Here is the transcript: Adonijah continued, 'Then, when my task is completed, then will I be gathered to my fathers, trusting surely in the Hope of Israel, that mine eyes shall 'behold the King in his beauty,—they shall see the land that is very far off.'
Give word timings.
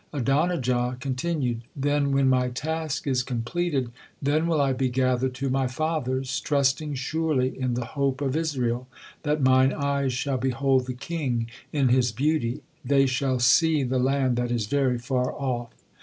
Adonijah 0.15 0.97
continued, 0.99 1.61
'Then, 1.75 2.11
when 2.11 2.27
my 2.27 2.49
task 2.49 3.05
is 3.05 3.21
completed, 3.21 3.91
then 4.19 4.47
will 4.47 4.59
I 4.59 4.73
be 4.73 4.89
gathered 4.89 5.35
to 5.35 5.49
my 5.51 5.67
fathers, 5.67 6.39
trusting 6.39 6.95
surely 6.95 7.49
in 7.55 7.75
the 7.75 7.85
Hope 7.85 8.19
of 8.19 8.35
Israel, 8.35 8.87
that 9.21 9.43
mine 9.43 9.71
eyes 9.71 10.11
shall 10.11 10.39
'behold 10.39 10.87
the 10.87 10.95
King 10.95 11.51
in 11.71 11.89
his 11.89 12.11
beauty,—they 12.11 13.05
shall 13.05 13.37
see 13.37 13.83
the 13.83 13.99
land 13.99 14.37
that 14.37 14.49
is 14.49 14.65
very 14.65 14.97
far 14.97 15.31
off.' 15.33 15.69